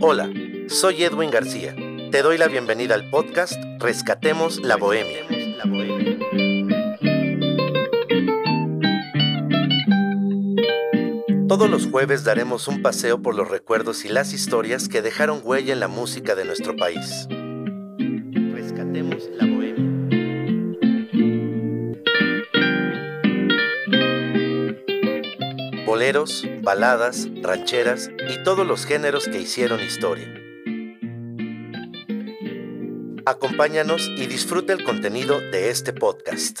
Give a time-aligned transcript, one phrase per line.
[0.00, 0.30] Hola,
[0.68, 1.74] soy Edwin García.
[2.12, 5.26] Te doy la bienvenida al podcast Rescatemos la Bohemia.
[11.48, 15.72] Todos los jueves daremos un paseo por los recuerdos y las historias que dejaron huella
[15.72, 17.26] en la música de nuestro país.
[26.62, 30.32] Baladas, rancheras y todos los géneros que hicieron historia.
[33.26, 36.60] Acompáñanos y disfruta el contenido de este podcast.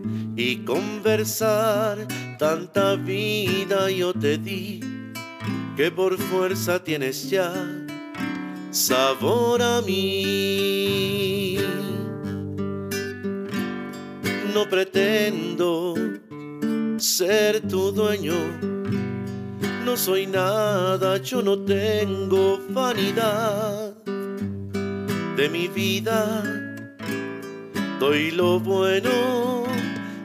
[0.41, 2.07] y conversar.
[2.39, 4.79] Tanta vida yo te di
[5.77, 7.53] que por fuerza tienes ya
[8.71, 11.57] sabor a mí.
[14.53, 15.95] No pretendo
[16.97, 18.39] ser tu dueño.
[19.85, 23.93] No soy nada, yo no tengo vanidad
[25.37, 26.43] de mi vida.
[27.99, 29.60] Doy lo bueno,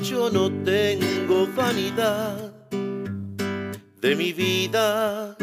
[0.00, 2.52] Yo no tengo vanidad
[4.00, 5.36] de mi vida.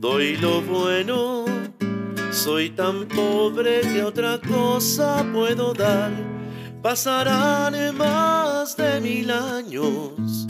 [0.00, 1.44] Doy lo bueno,
[2.32, 6.10] soy tan pobre que otra cosa puedo dar.
[6.82, 10.46] Pasarán más de mil años,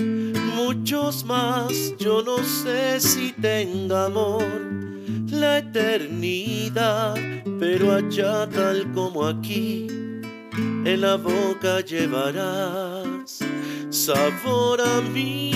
[0.56, 4.74] muchos más, yo no sé si tenga amor
[5.30, 7.14] la eternidad,
[7.58, 9.86] pero allá tal como aquí,
[10.56, 13.40] en la boca llevarás
[13.90, 15.50] sabor a mí.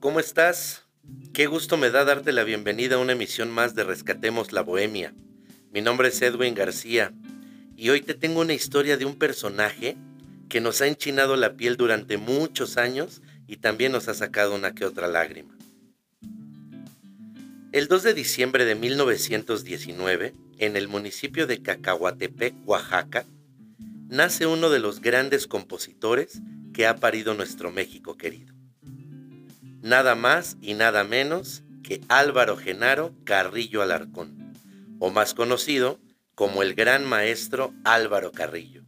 [0.00, 0.84] ¿Cómo estás?
[1.32, 5.14] Qué gusto me da darte la bienvenida a una emisión más de Rescatemos la Bohemia.
[5.72, 7.12] Mi nombre es Edwin García
[7.76, 9.96] y hoy te tengo una historia de un personaje
[10.48, 14.74] que nos ha enchinado la piel durante muchos años y también nos ha sacado una
[14.74, 15.56] que otra lágrima.
[17.72, 23.26] El 2 de diciembre de 1919, en el municipio de Cacahuatepec, Oaxaca,
[24.08, 26.40] nace uno de los grandes compositores
[26.72, 28.54] que ha parido nuestro México querido.
[29.82, 34.54] Nada más y nada menos que Álvaro Genaro Carrillo Alarcón,
[34.98, 36.00] o más conocido
[36.34, 38.85] como el gran maestro Álvaro Carrillo.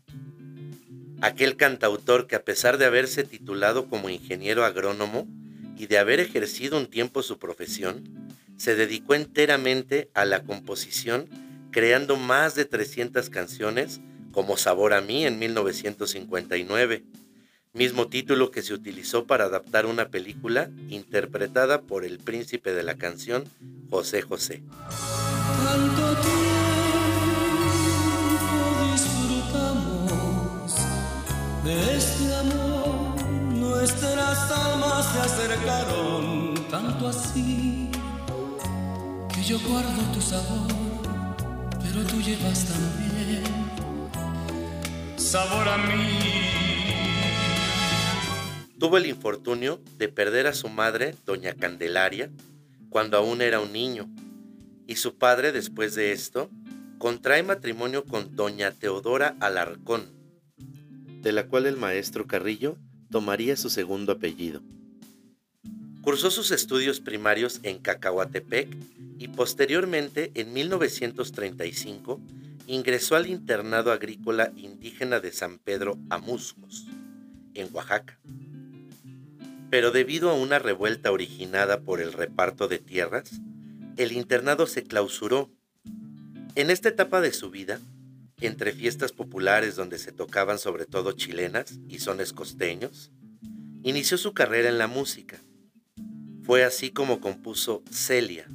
[1.21, 5.27] Aquel cantautor que a pesar de haberse titulado como ingeniero agrónomo
[5.77, 8.05] y de haber ejercido un tiempo su profesión,
[8.57, 11.29] se dedicó enteramente a la composición,
[11.71, 14.01] creando más de 300 canciones
[14.33, 17.05] como Sabor a mí en 1959,
[17.73, 22.97] mismo título que se utilizó para adaptar una película interpretada por el príncipe de la
[22.97, 23.45] canción,
[23.91, 24.63] José José.
[31.69, 33.23] De este amor
[33.53, 37.91] nuestras almas se acercaron tanto así
[39.35, 40.73] que yo guardo tu sabor,
[41.83, 43.45] pero tú llevas también
[45.17, 46.19] sabor a mí.
[48.79, 52.31] Tuvo el infortunio de perder a su madre, doña Candelaria,
[52.89, 54.09] cuando aún era un niño,
[54.87, 56.49] y su padre, después de esto,
[56.97, 60.18] contrae matrimonio con doña Teodora Alarcón,
[61.23, 62.77] de la cual el maestro Carrillo
[63.11, 64.63] tomaría su segundo apellido.
[66.03, 68.69] Cursó sus estudios primarios en Cacahuatepec
[69.19, 72.21] y posteriormente, en 1935,
[72.67, 76.87] ingresó al internado agrícola indígena de San Pedro Amuscos,
[77.55, 78.19] en Oaxaca.
[79.71, 83.31] Pero debido a una revuelta originada por el reparto de tierras,
[83.97, 85.51] el internado se clausuró.
[86.55, 87.81] En esta etapa de su vida,
[88.41, 93.11] entre fiestas populares donde se tocaban sobre todo chilenas y sones costeños,
[93.83, 95.39] inició su carrera en la música.
[96.43, 98.47] Fue así como compuso Celia,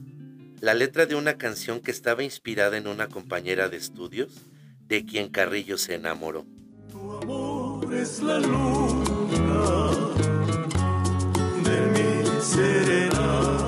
[0.62, 4.46] la letra de una canción que estaba inspirada en una compañera de estudios
[4.88, 6.46] de quien Carrillo se enamoró.
[6.92, 9.92] Tu amor es la luna
[11.64, 13.63] de mi serenata,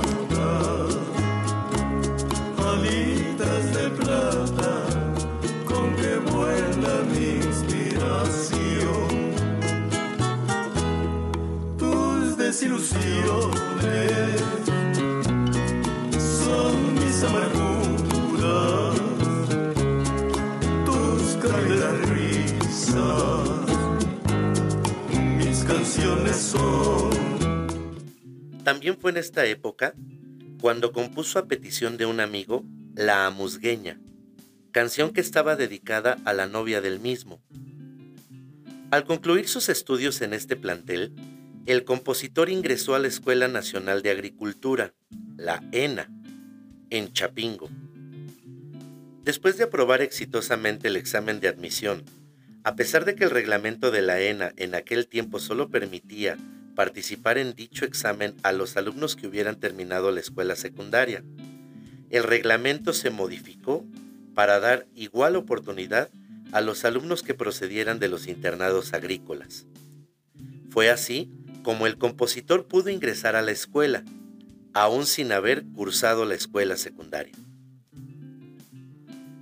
[12.56, 14.42] desilusiones
[16.18, 18.96] son mis amarguras,
[20.86, 23.50] tus caídas risas,
[25.38, 27.68] mis canciones son.
[28.64, 29.94] También fue en esta época
[30.62, 32.64] cuando compuso a petición de un amigo
[32.96, 34.00] La Amusgueña,
[34.72, 37.42] canción que estaba dedicada a la novia del mismo.
[38.92, 41.12] Al concluir sus estudios en este plantel,
[41.66, 44.94] el compositor ingresó a la Escuela Nacional de Agricultura,
[45.36, 46.10] la ENA,
[46.92, 47.70] en Chapingo.
[49.24, 52.04] Después de aprobar exitosamente el examen de admisión,
[52.64, 56.38] a pesar de que el reglamento de la ENA en aquel tiempo solo permitía
[56.76, 61.24] participar en dicho examen a los alumnos que hubieran terminado la escuela secundaria,
[62.12, 63.84] el reglamento se modificó
[64.36, 66.10] para dar igual oportunidad
[66.52, 69.66] a los alumnos que procedieran de los internados agrícolas.
[70.70, 71.32] Fue así
[71.66, 74.06] como el compositor pudo ingresar a la escuela,
[74.76, 77.34] aún sin haber cursado la escuela secundaria.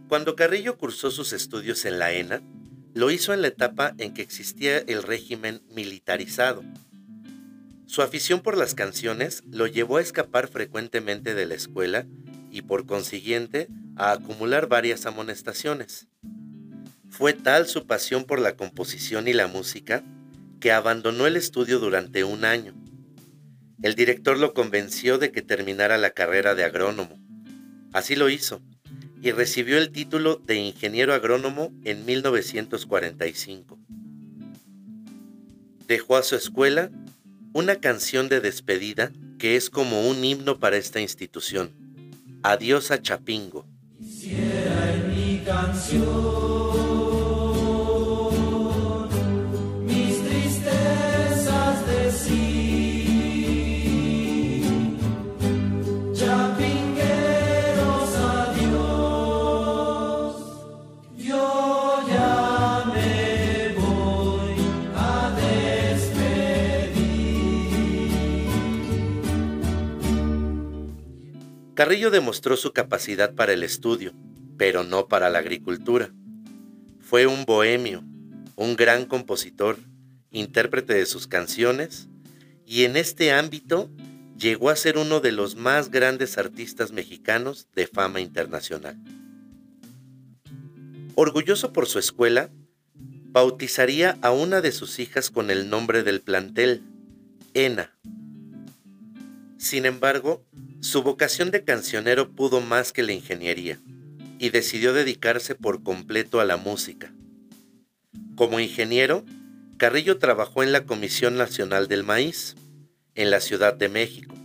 [0.08, 2.42] Cuando Carrillo cursó sus estudios en la ENA,
[2.94, 6.64] lo hizo en la etapa en que existía el régimen militarizado.
[7.88, 12.06] Su afición por las canciones lo llevó a escapar frecuentemente de la escuela
[12.52, 13.68] y por consiguiente
[13.98, 16.08] a acumular varias amonestaciones.
[17.10, 20.06] Fue tal su pasión por la composición y la música
[20.64, 22.74] que abandonó el estudio durante un año.
[23.82, 27.20] El director lo convenció de que terminara la carrera de agrónomo.
[27.92, 28.62] Así lo hizo
[29.22, 33.78] y recibió el título de ingeniero agrónomo en 1945.
[35.86, 36.92] Dejó a su escuela
[37.52, 41.72] una canción de despedida que es como un himno para esta institución.
[42.42, 43.68] Adiós a Chapingo.
[71.84, 74.14] Carrillo demostró su capacidad para el estudio,
[74.58, 76.14] pero no para la agricultura.
[77.02, 78.06] Fue un bohemio,
[78.56, 79.78] un gran compositor,
[80.32, 82.08] intérprete de sus canciones,
[82.66, 83.92] y en este ámbito
[84.38, 88.98] llegó a ser uno de los más grandes artistas mexicanos de fama internacional.
[91.16, 92.50] Orgulloso por su escuela,
[92.96, 96.82] bautizaría a una de sus hijas con el nombre del plantel,
[97.54, 97.94] Ena.
[99.58, 100.46] Sin embargo,
[100.84, 103.80] su vocación de cancionero pudo más que la ingeniería
[104.38, 107.14] y decidió dedicarse por completo a la música.
[108.36, 109.24] Como ingeniero,
[109.78, 112.56] Carrillo trabajó en la Comisión Nacional del Maíz,
[113.16, 114.36] en la Ciudad de México.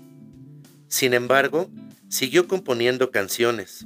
[0.86, 1.68] Sin embargo,
[2.08, 3.84] siguió componiendo canciones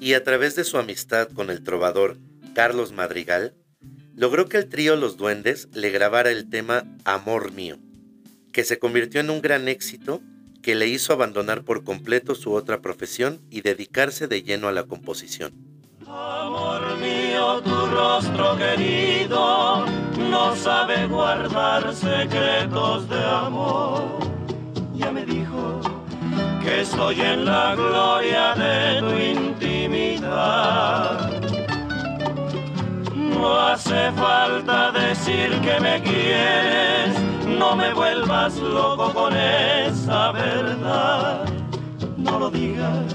[0.00, 2.16] y a través de su amistad con el trovador
[2.54, 3.54] Carlos Madrigal,
[4.14, 7.78] logró que el trío Los Duendes le grabara el tema Amor Mío,
[8.54, 10.22] que se convirtió en un gran éxito
[10.66, 14.82] que le hizo abandonar por completo su otra profesión y dedicarse de lleno a la
[14.82, 15.52] composición.
[16.08, 19.86] Amor mío, tu rostro querido
[20.18, 24.18] no sabe guardar secretos de amor.
[24.92, 25.80] Ya me dijo
[26.60, 31.30] que estoy en la gloria de tu intimidad.
[33.14, 37.14] No hace falta decir que me quieres,
[37.58, 41.44] no me vuelvas loco con esa verdad.
[42.16, 43.14] No lo digas,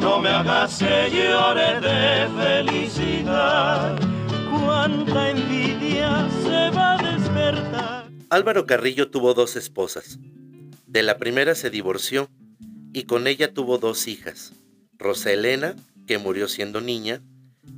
[0.00, 3.98] no me hagas que llore de felicidad.
[4.50, 8.08] Cuánta envidia se va a despertar.
[8.30, 10.18] Álvaro Carrillo tuvo dos esposas.
[10.86, 12.28] De la primera se divorció
[12.92, 14.52] y con ella tuvo dos hijas,
[14.98, 17.20] Rosa Elena, que murió siendo niña,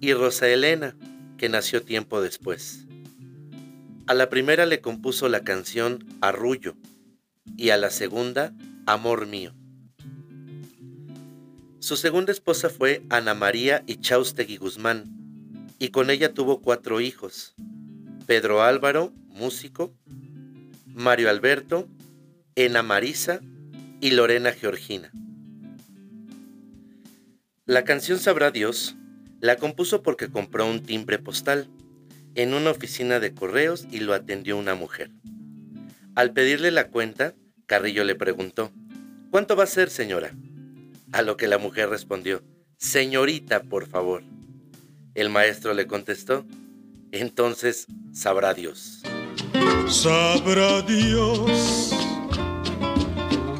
[0.00, 0.96] y Rosa Elena,
[1.36, 2.86] que nació tiempo después.
[4.10, 6.74] A la primera le compuso la canción Arrullo
[7.56, 8.52] y a la segunda
[8.84, 9.54] Amor mío.
[11.78, 15.04] Su segunda esposa fue Ana María Ichaustegui Guzmán
[15.78, 17.54] y con ella tuvo cuatro hijos,
[18.26, 19.94] Pedro Álvaro, músico,
[20.86, 21.86] Mario Alberto,
[22.56, 23.38] Ena Marisa
[24.00, 25.12] y Lorena Georgina.
[27.64, 28.96] La canción Sabrá Dios
[29.38, 31.68] la compuso porque compró un timbre postal
[32.34, 35.10] en una oficina de correos y lo atendió una mujer.
[36.14, 37.34] Al pedirle la cuenta,
[37.66, 38.72] Carrillo le preguntó,
[39.30, 40.32] ¿Cuánto va a ser, señora?
[41.12, 42.42] A lo que la mujer respondió,
[42.78, 44.22] Señorita, por favor.
[45.14, 46.46] El maestro le contestó,
[47.12, 49.02] entonces sabrá Dios.
[49.88, 51.94] Sabrá Dios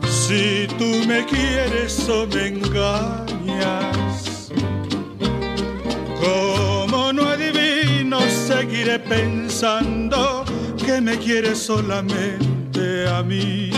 [0.09, 4.21] si tú me quieres o me engañas
[8.99, 10.45] pensando
[10.85, 13.71] que me quieres solamente a mí.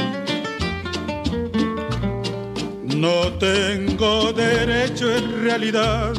[2.85, 6.13] No tengo derecho en realidad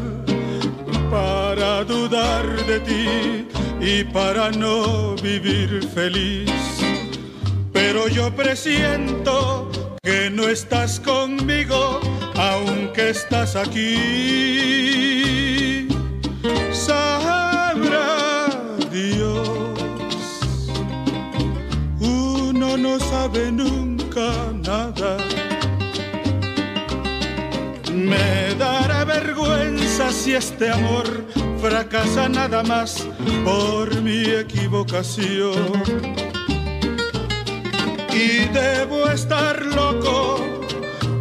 [1.09, 3.47] para dudar de ti
[3.79, 6.51] y para no vivir feliz.
[7.71, 9.71] Pero yo presiento
[10.01, 11.99] que no estás conmigo,
[12.35, 15.22] aunque estás aquí.
[22.93, 24.29] No sabe nunca
[24.69, 25.17] nada.
[27.91, 31.07] Me dará vergüenza si este amor
[31.59, 33.07] fracasa nada más
[33.43, 35.71] por mi equivocación.
[38.13, 40.39] Y debo estar loco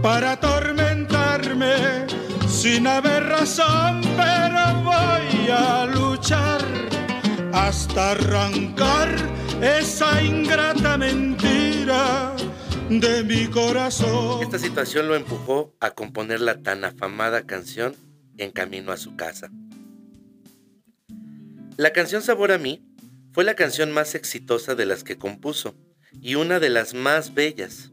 [0.03, 2.07] para atormentarme
[2.49, 6.61] sin haber razón, pero voy a luchar
[7.55, 9.09] hasta arrancar
[9.63, 14.41] esa ingrata mentira de mi corazón.
[14.41, 17.97] Esta situación lo empujó a componer la tan afamada canción
[18.39, 19.51] En Camino a su casa.
[21.77, 22.85] La canción Sabor a mí
[23.33, 25.75] fue la canción más exitosa de las que compuso
[26.21, 27.91] y una de las más bellas.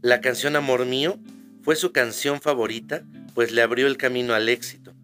[0.00, 1.18] La canción Amor mío
[1.62, 3.02] fue su canción favorita,
[3.34, 4.94] pues le abrió el camino al éxito.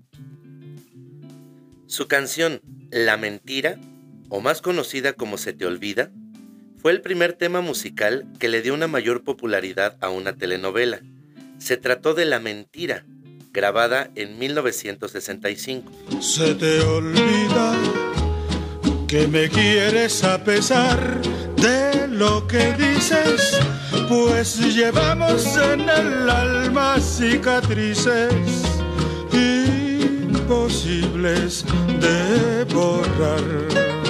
[1.87, 3.78] Su canción La mentira
[4.31, 6.11] o más conocida como Se te olvida,
[6.84, 11.00] fue el primer tema musical que le dio una mayor popularidad a una telenovela.
[11.56, 13.06] Se trató de La Mentira,
[13.54, 15.90] grabada en 1965.
[16.20, 17.74] Se te olvida
[19.08, 21.22] que me quieres a pesar
[21.56, 23.58] de lo que dices,
[24.06, 28.34] pues llevamos en el alma cicatrices
[30.28, 31.64] imposibles
[31.98, 34.03] de borrar.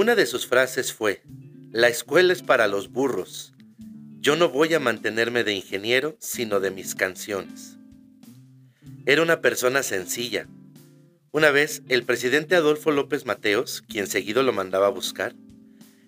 [0.00, 1.20] Una de sus frases fue,
[1.72, 3.52] la escuela es para los burros.
[4.18, 7.76] Yo no voy a mantenerme de ingeniero, sino de mis canciones.
[9.04, 10.48] Era una persona sencilla.
[11.32, 15.34] Una vez, el presidente Adolfo López Mateos, quien seguido lo mandaba a buscar,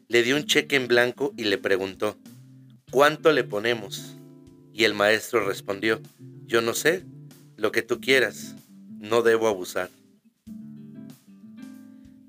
[0.09, 2.17] le dio un cheque en blanco y le preguntó,
[2.91, 4.15] ¿cuánto le ponemos?
[4.73, 6.01] Y el maestro respondió,
[6.47, 7.05] yo no sé,
[7.59, 8.55] lo que tú quieras,
[8.89, 9.91] no debo abusar.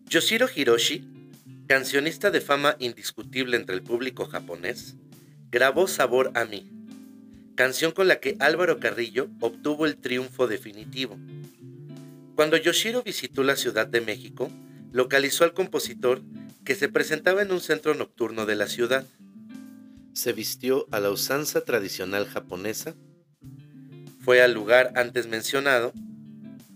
[0.10, 1.13] Yoshiro Hiroshi
[1.67, 4.96] cancionista de fama indiscutible entre el público japonés,
[5.50, 6.70] grabó Sabor a mí,
[7.55, 11.17] canción con la que Álvaro Carrillo obtuvo el triunfo definitivo.
[12.36, 14.51] Cuando Yoshiro visitó la Ciudad de México,
[14.91, 16.22] localizó al compositor
[16.65, 19.05] que se presentaba en un centro nocturno de la ciudad.
[20.13, 22.96] Se vistió a la usanza tradicional japonesa,
[24.20, 25.93] fue al lugar antes mencionado,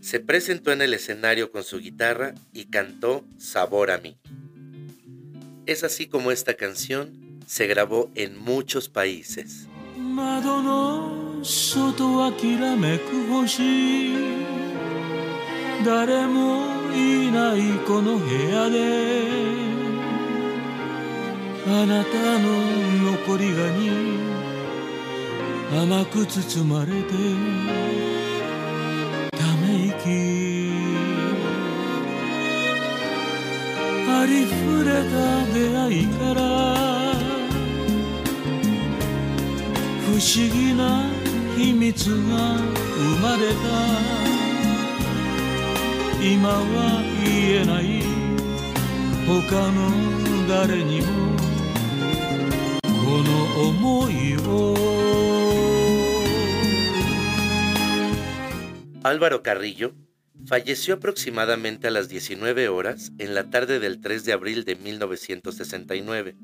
[0.02, 4.18] se presentó en el escenario con su guitarra y cantó Sabor a mí.
[5.67, 9.69] Es así como esta canción se grabó en muchos países.
[16.95, 19.23] いないこの部屋で
[21.67, 22.49] あなたの
[23.13, 23.91] 残りがに
[25.73, 27.13] 甘く包まれて
[29.31, 30.36] ため息
[34.28, 35.16] りふれた
[35.54, 36.42] 出会いから
[40.06, 40.84] 不思議な
[41.58, 42.58] 秘密が
[42.96, 43.58] 生まれた。
[46.22, 48.02] 今は言えない。
[49.28, 49.32] 他
[49.72, 49.78] の
[50.48, 51.08] 誰にも。
[52.82, 52.88] こ
[53.24, 53.30] の
[53.70, 54.76] 思いを。
[59.04, 60.07] Álvaro Carrillo
[60.48, 66.36] falleció aproximadamente a las 19 horas en la tarde del 3 de abril de 1969.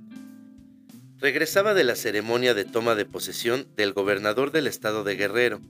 [1.19, 5.61] Regresaba de la ceremonia de toma de posesión del gobernador del estado de Guerrero,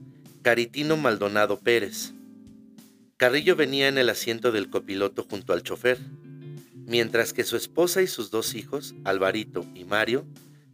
[0.42, 2.12] Caritino Maldonado Pérez.
[3.16, 5.98] Carrillo venía en el asiento del copiloto junto al chofer,
[6.86, 10.26] mientras que su esposa y sus dos hijos, Alvarito y Mario,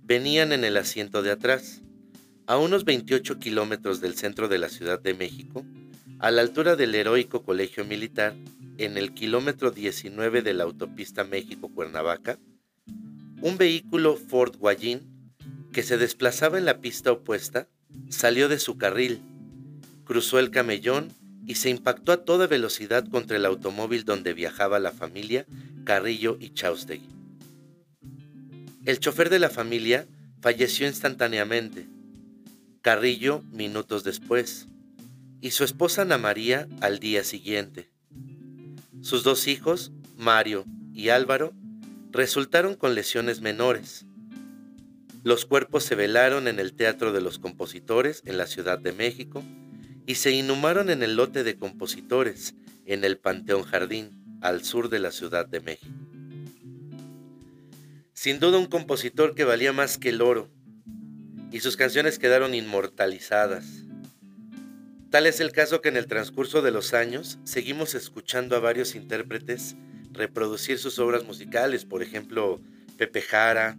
[0.02, 1.82] venían en el asiento de atrás.
[2.46, 5.64] A unos 28 kilómetros del centro de la Ciudad de México,
[6.20, 8.34] a la altura del heroico Colegio Militar,
[8.76, 12.38] en el kilómetro 19 de la autopista México-Cuernavaca,
[13.40, 15.32] un vehículo Ford Guayín
[15.72, 17.68] que se desplazaba en la pista opuesta
[18.10, 19.20] salió de su carril,
[20.04, 21.08] cruzó el camellón
[21.46, 25.46] y se impactó a toda velocidad contra el automóvil donde viajaba la familia
[25.84, 27.08] Carrillo y Chaustegui.
[28.84, 30.06] El chofer de la familia
[30.42, 31.88] falleció instantáneamente,
[32.82, 34.66] Carrillo minutos después,
[35.40, 37.90] y su esposa Ana María al día siguiente.
[39.00, 41.54] Sus dos hijos, Mario y Álvaro,
[42.10, 44.06] resultaron con lesiones menores.
[45.22, 49.42] Los cuerpos se velaron en el Teatro de los Compositores en la Ciudad de México
[50.06, 52.54] y se inhumaron en el lote de compositores
[52.86, 55.94] en el Panteón Jardín, al sur de la Ciudad de México.
[58.12, 60.50] Sin duda un compositor que valía más que el oro,
[61.52, 63.84] y sus canciones quedaron inmortalizadas
[65.10, 68.94] Tal es el caso que en el transcurso de los años seguimos escuchando a varios
[68.94, 69.74] intérpretes
[70.12, 72.60] reproducir sus obras musicales, por ejemplo,
[72.96, 73.76] Pepe Jara,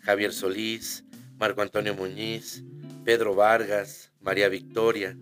[0.00, 1.04] Javier Solís,
[1.38, 2.64] Marco Antonio Muñiz,
[3.04, 5.16] Pedro Vargas, María Victoria,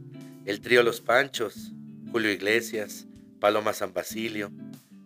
[0.47, 1.73] el trío Los Panchos,
[2.11, 3.07] Julio Iglesias,
[3.39, 4.51] Paloma San Basilio,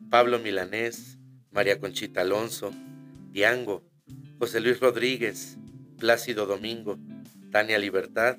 [0.08, 1.18] Pablo Milanés,
[1.50, 2.70] María Conchita Alonso,
[3.32, 3.82] Diango,
[4.38, 5.56] José Luis Rodríguez,
[5.98, 6.96] Plácido Domingo,
[7.50, 8.38] Tania Libertad,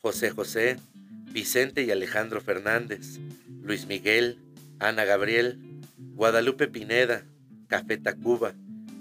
[0.00, 0.78] José José,
[1.34, 3.18] Vicente y Alejandro Fernández,
[3.60, 4.38] Luis Miguel,
[4.78, 5.58] Ana Gabriel,
[6.14, 7.26] Guadalupe Pineda,
[7.66, 8.54] Café Tacuba,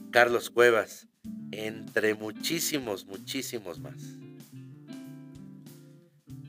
[0.09, 1.07] Carlos Cuevas,
[1.51, 4.17] entre muchísimos, muchísimos más.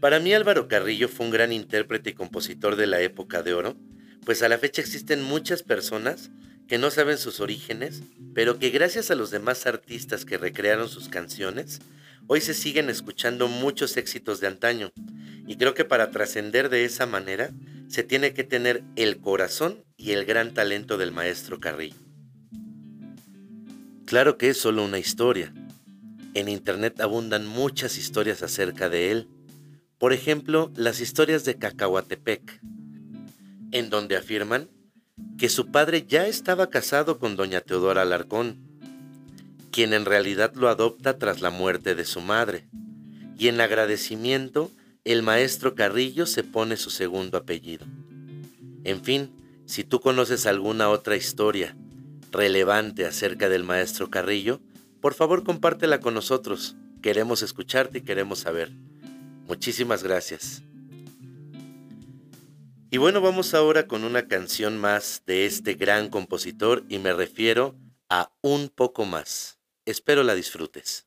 [0.00, 3.76] Para mí Álvaro Carrillo fue un gran intérprete y compositor de la época de oro,
[4.24, 6.30] pues a la fecha existen muchas personas
[6.66, 8.00] que no saben sus orígenes,
[8.34, 11.82] pero que gracias a los demás artistas que recrearon sus canciones,
[12.26, 14.90] hoy se siguen escuchando muchos éxitos de antaño,
[15.46, 17.50] y creo que para trascender de esa manera
[17.88, 21.96] se tiene que tener el corazón y el gran talento del maestro Carrillo.
[24.06, 25.52] Claro que es solo una historia.
[26.34, 29.28] En Internet abundan muchas historias acerca de él.
[29.98, 32.60] Por ejemplo, las historias de Cacahuatepec,
[33.72, 34.68] en donde afirman
[35.38, 38.58] que su padre ya estaba casado con doña Teodora Alarcón,
[39.70, 42.68] quien en realidad lo adopta tras la muerte de su madre,
[43.38, 44.70] y en agradecimiento
[45.04, 47.86] el maestro Carrillo se pone su segundo apellido.
[48.84, 49.30] En fin,
[49.66, 51.76] si tú conoces alguna otra historia
[52.32, 54.60] relevante acerca del maestro Carrillo,
[55.00, 56.76] por favor compártela con nosotros.
[57.02, 58.72] Queremos escucharte y queremos saber.
[59.46, 60.62] Muchísimas gracias.
[62.90, 67.76] Y bueno, vamos ahora con una canción más de este gran compositor y me refiero
[68.08, 69.58] a Un poco más.
[69.84, 71.06] Espero la disfrutes.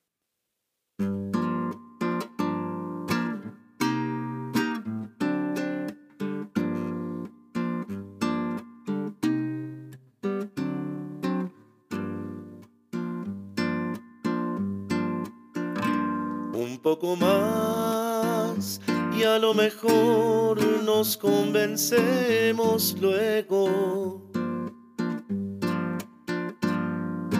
[16.95, 18.79] Poco más
[19.13, 24.21] y a lo mejor nos convencemos luego.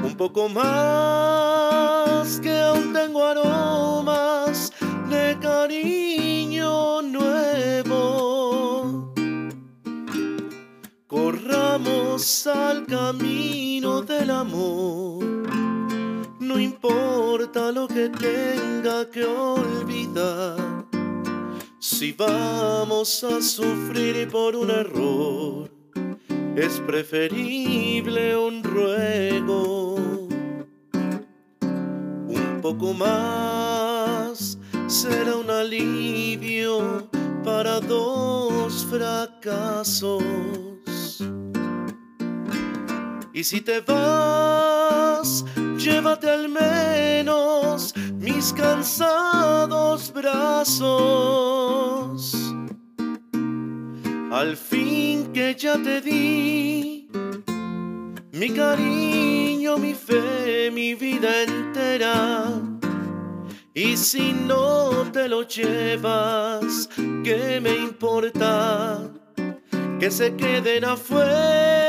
[0.04, 4.74] Un poco más que aún tengo aromas
[5.10, 9.14] de cariño nuevo.
[11.08, 15.17] Corramos al camino del amor
[16.58, 20.88] no importa lo que tenga que olvidar.
[21.80, 25.70] Si vamos a sufrir por un error,
[26.56, 29.98] es preferible un ruego.
[32.28, 37.08] Un poco más será un alivio
[37.44, 40.24] para dos fracasos.
[43.32, 45.46] Y si te vas,
[45.78, 51.34] llévate al menos mis cansados brazos.
[54.32, 57.08] Al fin que ya te di
[58.34, 62.46] mi cariño, mi fe, mi vida entera.
[63.74, 66.90] Y si no te lo llevas,
[67.24, 69.00] ¿qué me importa?
[70.00, 71.87] Que se queden afuera.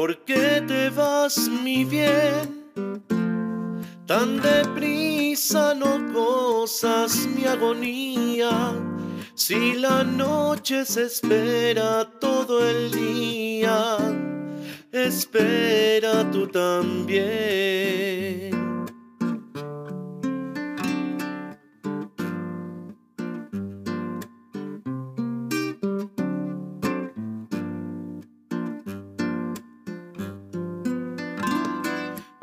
[0.00, 2.72] ¿Por qué te vas, mi bien?
[4.06, 8.72] Tan deprisa no gozas mi agonía.
[9.34, 13.98] Si la noche se espera todo el día,
[14.90, 17.20] espera tú también.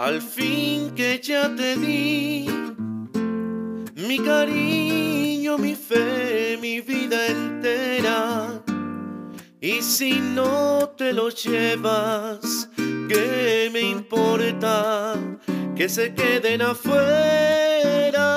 [0.07, 2.47] Al fin que ya te di
[4.07, 8.63] mi cariño, mi fe, mi vida entera.
[9.59, 12.69] Y si no te lo llevas,
[13.09, 15.15] ¿qué me importa
[15.75, 18.29] que se queden afuera?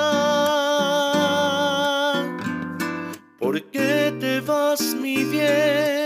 [3.39, 6.00] ¿Por qué te vas, mi bien?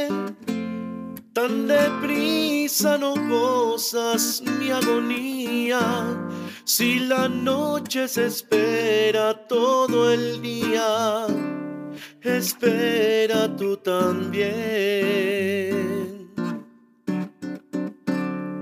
[1.45, 5.79] Tan deprisa no gozas mi agonía.
[6.63, 11.27] Si la noche se espera todo el día,
[12.23, 14.55] espera tú también.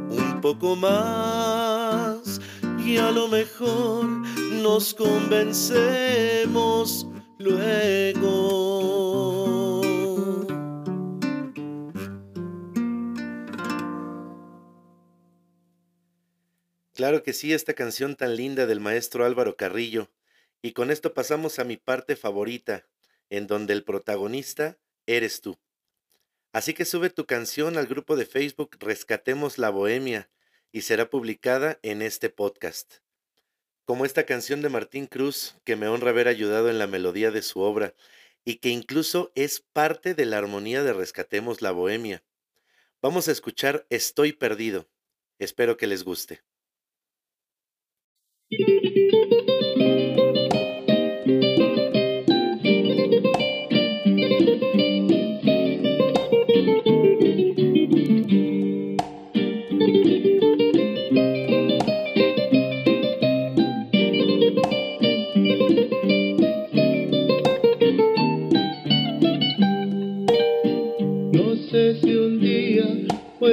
[0.09, 2.41] Un poco más
[2.85, 4.09] y a lo mejor
[4.61, 7.07] nos convencemos
[7.39, 8.72] luego.
[17.03, 20.09] Claro que sí, esta canción tan linda del maestro Álvaro Carrillo.
[20.61, 22.87] Y con esto pasamos a mi parte favorita,
[23.29, 25.59] en donde el protagonista eres tú.
[26.53, 30.29] Así que sube tu canción al grupo de Facebook Rescatemos la Bohemia
[30.71, 32.99] y será publicada en este podcast.
[33.83, 37.41] Como esta canción de Martín Cruz, que me honra haber ayudado en la melodía de
[37.41, 37.93] su obra
[38.45, 42.23] y que incluso es parte de la armonía de Rescatemos la Bohemia.
[43.01, 44.87] Vamos a escuchar Estoy perdido.
[45.37, 46.43] Espero que les guste.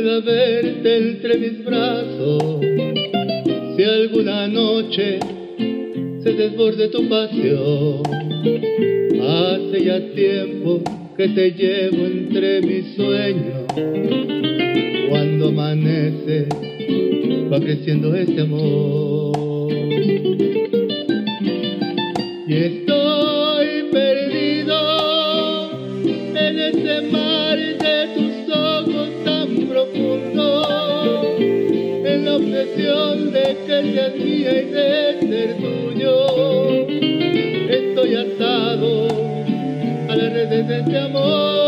[0.01, 2.61] Pueda verte entre mis brazos
[3.77, 5.19] si alguna noche
[6.23, 8.03] se desborde tu pasión.
[9.23, 10.83] Hace ya tiempo
[11.17, 13.67] que te llevo entre mis sueños.
[15.11, 16.47] Cuando amanece
[17.53, 19.30] va creciendo este amor.
[34.41, 36.87] Y de ser tuyo.
[37.69, 39.09] Estoy atado
[40.09, 41.60] a las redes de este amor.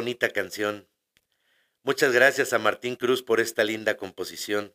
[0.00, 0.88] Bonita canción.
[1.82, 4.74] Muchas gracias a Martín Cruz por esta linda composición.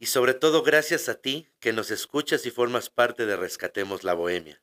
[0.00, 4.14] Y sobre todo gracias a ti que nos escuchas y formas parte de Rescatemos la
[4.14, 4.60] Bohemia.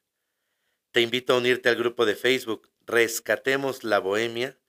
[0.92, 4.60] Te invito a unirte al grupo de Facebook Rescatemos la Bohemia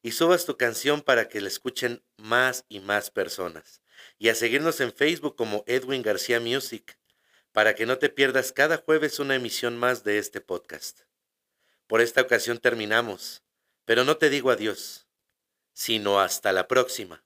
[0.00, 3.82] y subas tu canción para que la escuchen más y más personas.
[4.16, 6.96] Y a seguirnos en Facebook como Edwin García Music
[7.50, 11.00] para que no te pierdas cada jueves una emisión más de este podcast.
[11.88, 13.43] Por esta ocasión terminamos,
[13.84, 15.08] pero no te digo adiós,
[15.72, 17.24] sino hasta la próxima.